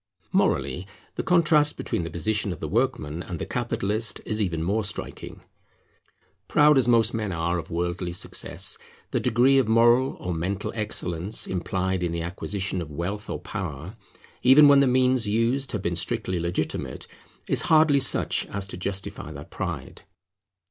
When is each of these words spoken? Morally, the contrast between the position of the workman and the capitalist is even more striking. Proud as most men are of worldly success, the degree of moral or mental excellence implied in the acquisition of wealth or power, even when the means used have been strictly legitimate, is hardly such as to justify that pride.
Morally, 0.31 0.87
the 1.13 1.21
contrast 1.21 1.77
between 1.77 2.03
the 2.03 2.09
position 2.09 2.51
of 2.51 2.59
the 2.59 2.67
workman 2.67 3.21
and 3.21 3.37
the 3.37 3.45
capitalist 3.45 4.19
is 4.25 4.41
even 4.41 4.63
more 4.63 4.83
striking. 4.83 5.41
Proud 6.47 6.75
as 6.79 6.87
most 6.87 7.13
men 7.13 7.31
are 7.31 7.59
of 7.59 7.69
worldly 7.69 8.11
success, 8.11 8.79
the 9.11 9.19
degree 9.19 9.59
of 9.59 9.67
moral 9.67 10.15
or 10.19 10.33
mental 10.33 10.71
excellence 10.73 11.45
implied 11.45 12.01
in 12.01 12.11
the 12.11 12.23
acquisition 12.23 12.81
of 12.81 12.91
wealth 12.91 13.29
or 13.29 13.39
power, 13.39 13.95
even 14.41 14.67
when 14.67 14.79
the 14.79 14.87
means 14.87 15.27
used 15.27 15.71
have 15.71 15.83
been 15.83 15.95
strictly 15.95 16.39
legitimate, 16.39 17.05
is 17.47 17.61
hardly 17.69 17.99
such 17.99 18.47
as 18.47 18.65
to 18.65 18.77
justify 18.77 19.31
that 19.31 19.51
pride. 19.51 20.01